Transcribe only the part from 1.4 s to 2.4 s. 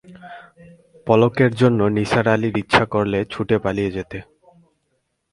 জন্যে নিসার